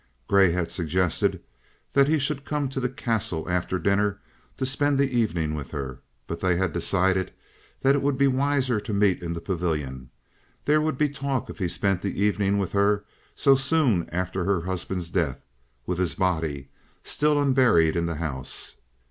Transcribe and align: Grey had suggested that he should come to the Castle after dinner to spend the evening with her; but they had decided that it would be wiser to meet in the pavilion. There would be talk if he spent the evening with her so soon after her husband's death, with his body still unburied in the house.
Grey 0.27 0.49
had 0.49 0.71
suggested 0.71 1.43
that 1.93 2.07
he 2.07 2.17
should 2.17 2.43
come 2.43 2.67
to 2.67 2.79
the 2.79 2.89
Castle 2.89 3.47
after 3.47 3.77
dinner 3.77 4.19
to 4.57 4.65
spend 4.65 4.97
the 4.97 5.15
evening 5.15 5.53
with 5.53 5.69
her; 5.69 5.99
but 6.25 6.39
they 6.39 6.55
had 6.57 6.73
decided 6.73 7.31
that 7.81 7.93
it 7.93 8.01
would 8.01 8.17
be 8.17 8.27
wiser 8.27 8.79
to 8.79 8.95
meet 8.95 9.21
in 9.21 9.33
the 9.33 9.39
pavilion. 9.39 10.09
There 10.65 10.81
would 10.81 10.97
be 10.97 11.07
talk 11.07 11.51
if 11.51 11.59
he 11.59 11.67
spent 11.67 12.01
the 12.01 12.19
evening 12.19 12.57
with 12.57 12.71
her 12.71 13.05
so 13.35 13.55
soon 13.55 14.09
after 14.11 14.43
her 14.43 14.61
husband's 14.61 15.11
death, 15.11 15.37
with 15.85 15.99
his 15.99 16.15
body 16.15 16.69
still 17.03 17.39
unburied 17.39 17.95
in 17.95 18.07
the 18.07 18.15
house. 18.15 18.77